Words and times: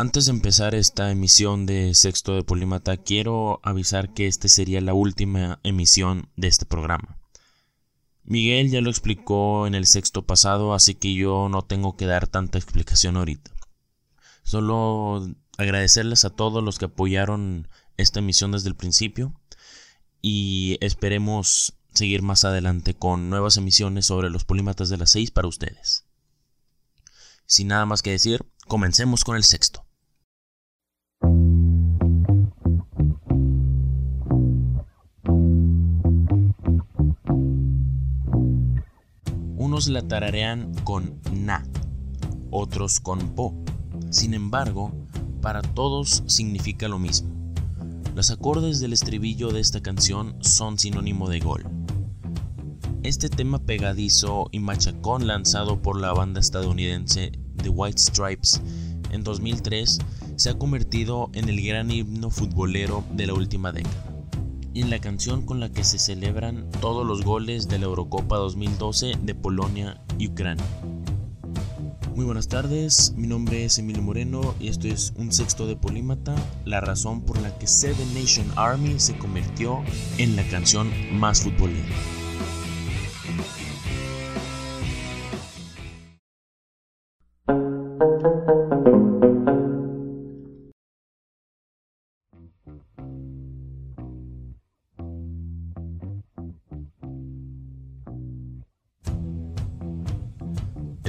Antes 0.00 0.26
de 0.26 0.30
empezar 0.30 0.76
esta 0.76 1.10
emisión 1.10 1.66
de 1.66 1.92
Sexto 1.92 2.36
de 2.36 2.44
Polímata, 2.44 2.96
quiero 2.98 3.58
avisar 3.64 4.14
que 4.14 4.28
esta 4.28 4.46
sería 4.46 4.80
la 4.80 4.94
última 4.94 5.58
emisión 5.64 6.30
de 6.36 6.46
este 6.46 6.66
programa. 6.66 7.18
Miguel 8.22 8.70
ya 8.70 8.80
lo 8.80 8.90
explicó 8.90 9.66
en 9.66 9.74
el 9.74 9.88
sexto 9.88 10.24
pasado, 10.24 10.72
así 10.72 10.94
que 10.94 11.14
yo 11.14 11.48
no 11.48 11.62
tengo 11.62 11.96
que 11.96 12.06
dar 12.06 12.28
tanta 12.28 12.58
explicación 12.58 13.16
ahorita. 13.16 13.50
Solo 14.44 15.34
agradecerles 15.56 16.24
a 16.24 16.30
todos 16.30 16.62
los 16.62 16.78
que 16.78 16.84
apoyaron 16.84 17.66
esta 17.96 18.20
emisión 18.20 18.52
desde 18.52 18.68
el 18.68 18.76
principio 18.76 19.34
y 20.22 20.78
esperemos 20.80 21.74
seguir 21.92 22.22
más 22.22 22.44
adelante 22.44 22.94
con 22.94 23.30
nuevas 23.30 23.56
emisiones 23.56 24.06
sobre 24.06 24.30
los 24.30 24.44
polímatas 24.44 24.90
de 24.90 24.98
las 24.98 25.10
6 25.10 25.32
para 25.32 25.48
ustedes. 25.48 26.04
Sin 27.46 27.66
nada 27.66 27.84
más 27.84 28.02
que 28.02 28.12
decir, 28.12 28.46
comencemos 28.68 29.24
con 29.24 29.34
el 29.34 29.42
sexto. 29.42 29.87
La 39.86 40.02
tararean 40.02 40.74
con 40.82 41.20
na, 41.32 41.64
otros 42.50 42.98
con 42.98 43.36
po. 43.36 43.54
Sin 44.10 44.34
embargo, 44.34 44.92
para 45.40 45.62
todos 45.62 46.24
significa 46.26 46.88
lo 46.88 46.98
mismo. 46.98 47.30
Los 48.16 48.32
acordes 48.32 48.80
del 48.80 48.92
estribillo 48.92 49.50
de 49.50 49.60
esta 49.60 49.80
canción 49.80 50.36
son 50.40 50.80
sinónimo 50.80 51.28
de 51.28 51.38
gol. 51.38 51.64
Este 53.04 53.28
tema 53.28 53.60
pegadizo 53.60 54.48
y 54.50 54.58
machacón 54.58 55.28
lanzado 55.28 55.80
por 55.80 56.00
la 56.00 56.12
banda 56.12 56.40
estadounidense 56.40 57.30
The 57.62 57.68
White 57.68 57.98
Stripes 57.98 58.60
en 59.12 59.22
2003 59.22 59.98
se 60.34 60.50
ha 60.50 60.58
convertido 60.58 61.30
en 61.34 61.48
el 61.48 61.64
gran 61.64 61.92
himno 61.92 62.30
futbolero 62.30 63.04
de 63.12 63.28
la 63.28 63.34
última 63.34 63.70
década 63.70 64.17
y 64.74 64.82
en 64.82 64.90
la 64.90 65.00
canción 65.00 65.42
con 65.42 65.60
la 65.60 65.70
que 65.70 65.84
se 65.84 65.98
celebran 65.98 66.70
todos 66.80 67.06
los 67.06 67.24
goles 67.24 67.68
de 67.68 67.78
la 67.78 67.86
Eurocopa 67.86 68.36
2012 68.36 69.14
de 69.22 69.34
Polonia 69.34 70.02
y 70.18 70.28
Ucrania. 70.28 70.64
Muy 72.14 72.24
buenas 72.24 72.48
tardes, 72.48 73.14
mi 73.16 73.28
nombre 73.28 73.64
es 73.64 73.78
Emilio 73.78 74.02
Moreno 74.02 74.54
y 74.58 74.68
esto 74.68 74.88
es 74.88 75.12
un 75.16 75.30
sexto 75.30 75.68
de 75.68 75.76
Polímata, 75.76 76.34
la 76.64 76.80
razón 76.80 77.22
por 77.22 77.40
la 77.40 77.56
que 77.58 77.68
Seven 77.68 78.12
Nation 78.12 78.46
Army 78.56 78.98
se 78.98 79.16
convirtió 79.16 79.84
en 80.18 80.34
la 80.34 80.42
canción 80.48 80.90
más 81.12 81.42
futbolera. 81.42 81.94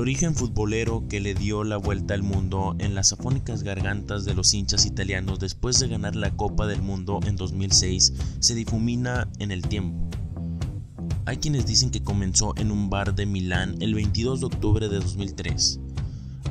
Origen 0.00 0.34
futbolero 0.34 1.06
que 1.08 1.20
le 1.20 1.34
dio 1.34 1.62
la 1.62 1.76
vuelta 1.76 2.14
al 2.14 2.22
mundo 2.22 2.74
en 2.78 2.94
las 2.94 3.12
afónicas 3.12 3.62
gargantas 3.62 4.24
de 4.24 4.32
los 4.34 4.54
hinchas 4.54 4.86
italianos 4.86 5.38
después 5.38 5.78
de 5.78 5.88
ganar 5.88 6.16
la 6.16 6.30
Copa 6.30 6.66
del 6.66 6.80
Mundo 6.80 7.20
en 7.26 7.36
2006 7.36 8.14
se 8.38 8.54
difumina 8.54 9.28
en 9.38 9.50
el 9.50 9.60
tiempo. 9.60 10.08
Hay 11.26 11.36
quienes 11.36 11.66
dicen 11.66 11.90
que 11.90 12.02
comenzó 12.02 12.54
en 12.56 12.70
un 12.70 12.88
bar 12.88 13.14
de 13.14 13.26
Milán 13.26 13.76
el 13.82 13.94
22 13.94 14.40
de 14.40 14.46
octubre 14.46 14.88
de 14.88 15.00
2003. 15.00 15.80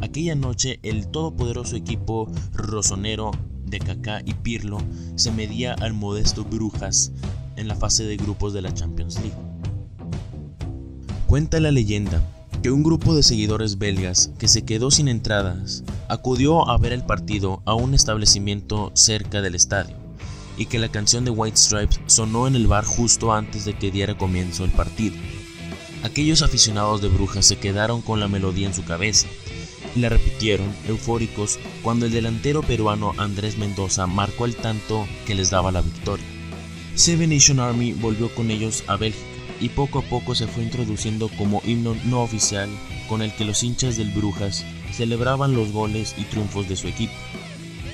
Aquella 0.02 0.36
noche 0.36 0.80
el 0.84 1.08
todopoderoso 1.08 1.76
equipo 1.76 2.32
rosonero 2.54 3.32
de 3.66 3.80
Kaká 3.80 4.22
y 4.24 4.36
Pirlo 4.36 4.78
se 5.16 5.32
medía 5.32 5.74
al 5.74 5.94
modesto 5.94 6.46
Brujas 6.46 7.12
en 7.56 7.68
la 7.68 7.76
fase 7.76 8.04
de 8.04 8.16
grupos 8.16 8.54
de 8.54 8.62
la 8.62 8.74
Champions 8.76 9.16
League. 9.16 9.34
Cuenta 11.26 11.60
la 11.60 11.72
leyenda 11.72 12.24
que 12.62 12.72
un 12.72 12.84
grupo 12.84 13.16
de 13.16 13.24
seguidores 13.24 13.78
belgas 13.78 14.32
que 14.38 14.50
se 14.50 14.66
quedó 14.66 14.92
sin 14.92 15.08
entradas 15.08 15.84
acudió 16.10 16.70
a 16.70 16.78
ver 16.78 16.92
el 16.92 17.06
partido 17.06 17.62
a 17.66 17.74
un 17.74 17.94
establecimiento 17.94 18.92
cerca 18.96 19.42
del 19.42 19.56
estadio 19.56 19.96
y 20.58 20.66
que 20.66 20.80
la 20.80 20.90
canción 20.90 21.24
de 21.24 21.32
White 21.32 21.56
Stripes 21.56 22.02
sonó 22.08 22.48
en 22.48 22.56
el 22.56 22.68
bar 22.68 22.84
justo 22.84 23.32
antes 23.32 23.64
de 23.64 23.78
que 23.78 23.92
diera 23.92 24.18
comienzo 24.18 24.66
el 24.66 24.72
partido. 24.72 25.16
Aquellos 26.04 26.42
aficionados 26.42 27.02
de 27.02 27.08
Brujas 27.08 27.46
se 27.46 27.58
quedaron 27.58 28.02
con 28.02 28.20
la 28.20 28.28
melodía 28.28 28.68
en 28.68 28.74
su 28.74 28.84
cabeza 28.84 29.28
y 29.96 30.00
la 30.02 30.10
repitieron 30.10 30.68
eufóricos 30.88 31.60
cuando 31.82 32.08
el 32.08 32.12
delantero 32.12 32.62
peruano 32.62 33.14
Andrés 33.18 33.58
Mendoza 33.58 34.06
marcó 34.06 34.44
el 34.44 34.56
tanto 34.56 35.08
que 35.26 35.36
les 35.36 35.50
daba 35.50 35.72
la 35.72 35.82
victoria. 35.82 36.26
Seven 36.96 37.30
Nation 37.30 37.62
Army 37.62 37.94
volvió 37.94 38.34
con 38.36 38.52
ellos 38.52 38.84
a 38.88 38.98
Bélgica 38.98 39.39
y 39.60 39.70
poco 39.70 40.00
a 40.00 40.02
poco 40.04 40.36
se 40.36 40.48
fue 40.48 40.64
introduciendo 40.64 41.30
como 41.38 41.62
himno 41.66 41.96
no 42.06 42.22
oficial 42.22 42.70
con 43.08 43.22
el 43.22 43.34
que 43.34 43.46
los 43.46 43.64
hinchas 43.64 43.98
del 43.98 44.10
Brujas 44.12 44.66
celebraban 44.92 45.56
los 45.56 45.72
goles 45.72 46.16
y 46.18 46.24
triunfos 46.24 46.70
de 46.70 46.76
su 46.76 46.88
equipo, 46.88 47.14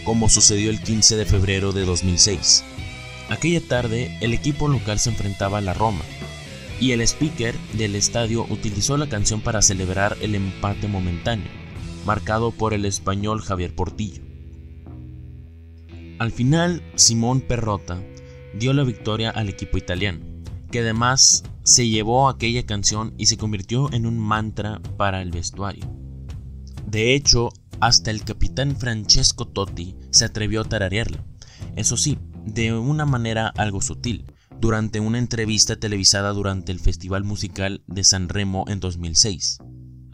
como 0.03 0.29
sucedió 0.29 0.69
el 0.69 0.81
15 0.81 1.15
de 1.15 1.25
febrero 1.25 1.71
de 1.71 1.85
2006. 1.85 2.63
Aquella 3.29 3.61
tarde 3.61 4.17
el 4.21 4.33
equipo 4.33 4.67
local 4.67 4.99
se 4.99 5.09
enfrentaba 5.09 5.57
a 5.57 5.61
la 5.61 5.73
Roma, 5.73 6.03
y 6.79 6.91
el 6.91 7.01
speaker 7.01 7.55
del 7.73 7.95
estadio 7.95 8.45
utilizó 8.49 8.97
la 8.97 9.07
canción 9.07 9.41
para 9.41 9.61
celebrar 9.61 10.17
el 10.21 10.35
empate 10.35 10.87
momentáneo, 10.87 11.47
marcado 12.05 12.51
por 12.51 12.73
el 12.73 12.85
español 12.85 13.41
Javier 13.41 13.73
Portillo. 13.73 14.21
Al 16.19 16.31
final, 16.31 16.81
Simón 16.95 17.41
Perrota 17.41 18.01
dio 18.53 18.73
la 18.73 18.83
victoria 18.83 19.31
al 19.31 19.49
equipo 19.49 19.77
italiano, 19.77 20.19
que 20.71 20.79
además 20.79 21.43
se 21.65 21.89
llevó 21.89 22.29
aquella 22.29 22.65
canción 22.65 23.13
y 23.17 23.25
se 23.25 23.37
convirtió 23.37 23.91
en 23.91 24.05
un 24.05 24.19
mantra 24.19 24.79
para 24.97 25.21
el 25.21 25.31
vestuario. 25.31 25.91
De 26.85 27.15
hecho, 27.15 27.49
hasta 27.79 28.11
el 28.11 28.23
capitán 28.23 28.77
Francesco 28.77 29.47
Totti 29.47 29.95
se 30.11 30.25
atrevió 30.25 30.61
a 30.61 30.65
tararearla, 30.65 31.25
eso 31.75 31.97
sí, 31.97 32.19
de 32.45 32.71
una 32.73 33.05
manera 33.05 33.47
algo 33.57 33.81
sutil, 33.81 34.25
durante 34.61 34.99
una 34.99 35.17
entrevista 35.17 35.75
televisada 35.75 36.31
durante 36.33 36.71
el 36.71 36.79
Festival 36.79 37.23
Musical 37.23 37.83
de 37.87 38.03
San 38.03 38.29
Remo 38.29 38.65
en 38.67 38.79
2006. 38.79 39.59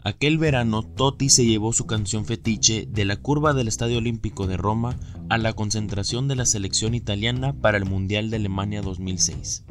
Aquel 0.04 0.38
verano 0.38 0.82
Totti 0.82 1.28
se 1.28 1.44
llevó 1.44 1.72
su 1.72 1.86
canción 1.86 2.24
fetiche 2.24 2.88
de 2.90 3.04
la 3.04 3.18
curva 3.18 3.52
del 3.52 3.68
Estadio 3.68 3.98
Olímpico 3.98 4.48
de 4.48 4.56
Roma 4.56 4.98
a 5.28 5.38
la 5.38 5.52
concentración 5.52 6.26
de 6.26 6.34
la 6.34 6.46
selección 6.46 6.94
italiana 6.94 7.52
para 7.52 7.78
el 7.78 7.84
Mundial 7.84 8.30
de 8.30 8.38
Alemania 8.38 8.82
2006. 8.82 9.64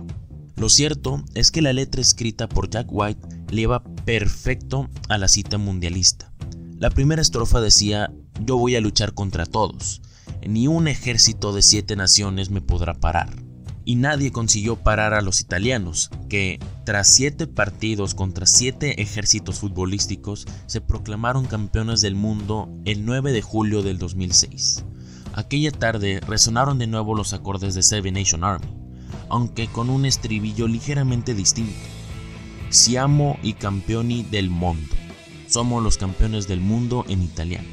Lo 0.56 0.69
cierto 0.69 1.23
es 1.34 1.51
que 1.51 1.62
la 1.62 1.73
letra 1.73 2.01
escrita 2.01 2.47
por 2.47 2.69
Jack 2.69 2.88
White 2.89 3.28
le 3.51 3.62
iba 3.62 3.84
perfecto 4.06 4.89
a 5.09 5.17
la 5.17 5.28
cita 5.28 5.57
mundialista. 5.57 6.31
La 6.78 6.89
primera 6.89 7.22
estrofa 7.22 7.62
decía, 7.62 8.12
yo 8.44 8.57
voy 8.57 8.75
a 8.75 8.81
luchar 8.81 9.13
contra 9.13 9.45
todos, 9.45 10.01
ni 10.47 10.67
un 10.67 10.88
ejército 10.88 11.53
de 11.53 11.61
siete 11.61 11.95
naciones 11.95 12.50
me 12.50 12.61
podrá 12.61 12.94
parar. 12.94 13.29
Y 13.84 13.95
nadie 13.95 14.31
consiguió 14.31 14.75
parar 14.78 15.13
a 15.13 15.22
los 15.22 15.41
italianos, 15.41 16.11
que, 16.29 16.59
tras 16.85 17.07
siete 17.07 17.47
partidos 17.47 18.13
contra 18.13 18.45
siete 18.45 19.01
ejércitos 19.01 19.59
futbolísticos, 19.59 20.45
se 20.67 20.81
proclamaron 20.81 21.45
campeones 21.45 22.01
del 22.01 22.16
mundo 22.16 22.69
el 22.85 23.06
9 23.06 23.31
de 23.31 23.41
julio 23.41 23.81
del 23.81 23.97
2006. 23.97 24.85
Aquella 25.34 25.72
tarde 25.72 26.19
resonaron 26.19 26.78
de 26.78 26.88
nuevo 26.88 27.16
los 27.16 27.34
acordes 27.34 27.73
de 27.73 27.84
Seven 27.84 28.13
Nation 28.13 28.44
Army, 28.44 28.67
aunque 29.29 29.67
con 29.67 29.89
un 29.89 30.05
estribillo 30.05 30.67
ligeramente 30.67 31.33
distinto. 31.33 31.79
Siamo 32.69 33.38
i 33.44 33.53
campioni 33.53 34.23
del 34.23 34.49
mondo. 34.49 34.95
Somos 35.47 35.83
los 35.83 35.97
campeones 35.97 36.47
del 36.47 36.61
mundo 36.61 37.05
en 37.09 37.22
italiano. 37.22 37.67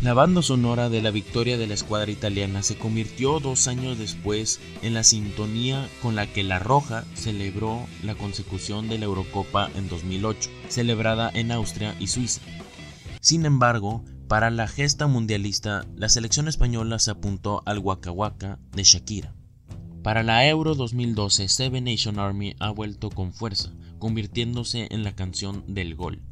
La 0.00 0.14
banda 0.14 0.42
sonora 0.42 0.88
de 0.88 1.02
la 1.02 1.10
victoria 1.10 1.58
de 1.58 1.66
la 1.66 1.74
escuadra 1.74 2.10
italiana 2.10 2.62
se 2.62 2.78
convirtió 2.78 3.40
dos 3.40 3.66
años 3.66 3.98
después 3.98 4.60
en 4.80 4.94
la 4.94 5.02
sintonía 5.02 5.88
con 6.00 6.14
la 6.14 6.26
que 6.28 6.44
La 6.44 6.60
Roja 6.60 7.04
celebró 7.14 7.84
la 8.04 8.14
consecución 8.14 8.88
de 8.88 8.98
la 8.98 9.06
Eurocopa 9.06 9.68
en 9.74 9.88
2008, 9.88 10.50
celebrada 10.68 11.32
en 11.34 11.50
Austria 11.50 11.96
y 11.98 12.06
Suiza. 12.06 12.40
Sin 13.20 13.44
embargo, 13.44 14.04
para 14.28 14.50
la 14.50 14.68
gesta 14.68 15.08
mundialista, 15.08 15.84
la 15.96 16.08
selección 16.08 16.46
española 16.46 17.00
se 17.00 17.10
apuntó 17.10 17.62
al 17.66 17.78
Waka 17.78 18.12
Waka 18.12 18.60
de 18.72 18.84
Shakira. 18.84 19.34
Para 20.02 20.22
la 20.22 20.46
Euro 20.48 20.74
2012, 20.74 21.48
Seven 21.48 21.84
Nation 21.84 22.18
Army 22.18 22.54
ha 22.60 22.70
vuelto 22.70 23.10
con 23.10 23.32
fuerza, 23.32 23.72
convirtiéndose 23.98 24.86
en 24.90 25.02
la 25.02 25.16
canción 25.16 25.64
del 25.66 25.96
gol. 25.96 26.22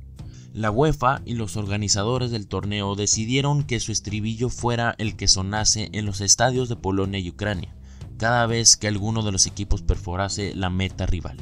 La 0.53 0.71
UEFA 0.71 1.21
y 1.27 1.35
los 1.35 1.57
organizadores 1.57 2.31
del 2.31 2.47
torneo 2.47 2.95
decidieron 2.95 3.65
que 3.65 3.81
su 3.81 3.93
estribillo 3.93 4.51
fuera 4.51 4.95
el 4.99 5.17
que 5.17 5.29
sonase 5.29 5.91
en 5.93 6.07
los 6.07 6.21
estadios 6.21 6.69
de 6.69 6.77
Polonia 6.77 7.19
y 7.19 7.29
Ucrania, 7.29 7.75
cada 8.19 8.47
vez 8.47 8.77
que 8.77 8.89
alguno 8.89 9.23
de 9.23 9.33
los 9.33 9.47
equipos 9.47 9.83
perforase 9.83 10.55
la 10.55 10.71
meta 10.71 11.05
rival. 11.05 11.37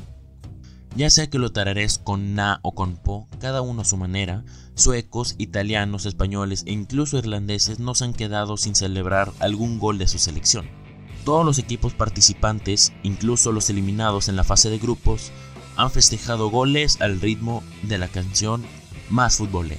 Ya 0.97 1.11
sea 1.11 1.29
que 1.29 1.39
lo 1.39 1.53
tararees 1.53 1.99
con 1.99 2.35
na 2.35 2.59
o 2.63 2.75
con 2.75 2.97
po, 2.97 3.29
cada 3.39 3.61
uno 3.61 3.83
a 3.83 3.85
su 3.85 3.97
manera, 3.97 4.45
suecos, 4.75 5.35
italianos, 5.39 6.07
españoles 6.07 6.65
e 6.67 6.73
incluso 6.73 7.19
irlandeses 7.19 7.81
no 7.81 7.95
se 7.95 8.07
han 8.07 8.15
quedado 8.15 8.57
sin 8.57 8.75
celebrar 8.75 9.33
algún 9.41 9.79
gol 9.79 9.99
de 9.99 10.09
su 10.09 10.19
selección. 10.19 10.84
Todos 11.25 11.47
los 11.47 11.59
equipos 11.59 11.95
participantes, 11.95 12.93
incluso 13.03 13.51
los 13.51 13.71
eliminados 13.71 14.29
en 14.29 14.37
la 14.37 14.45
fase 14.45 14.69
de 14.69 14.79
grupos, 14.79 15.33
han 15.77 15.91
festejado 15.91 16.51
goles 16.51 17.01
al 17.01 17.21
ritmo 17.21 17.65
de 17.83 17.99
la 17.99 18.09
canción 18.09 18.63
Más 19.09 19.37
Futbolé. 19.37 19.79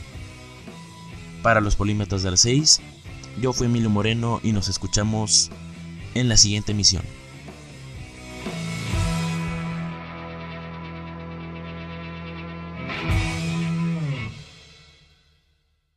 Para 1.44 1.62
los 1.62 1.76
polímetros 1.76 2.24
de 2.24 2.32
las 2.32 2.40
6, 2.42 2.82
yo 3.40 3.54
fui 3.54 3.68
Emilio 3.68 3.92
Moreno 3.92 4.40
y 4.44 4.54
nos 4.54 4.68
escuchamos 4.68 5.52
en 6.16 6.30
la 6.30 6.38
siguiente 6.38 6.72
emisión. 6.72 7.04